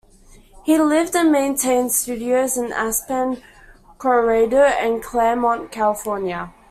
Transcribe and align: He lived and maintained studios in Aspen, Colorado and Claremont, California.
He 0.63 0.79
lived 0.79 1.15
and 1.15 1.31
maintained 1.31 1.91
studios 1.91 2.57
in 2.57 2.71
Aspen, 2.73 3.43
Colorado 3.99 4.63
and 4.63 5.03
Claremont, 5.03 5.71
California. 5.71 6.51